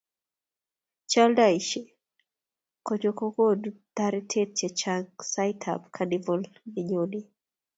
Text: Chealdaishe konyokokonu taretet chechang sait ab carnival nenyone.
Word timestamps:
Chealdaishe 1.09 1.81
konyokokonu 2.85 3.69
taretet 3.95 4.49
chechang 4.57 5.09
sait 5.31 5.61
ab 5.73 5.81
carnival 5.95 6.41
nenyone. 6.71 7.19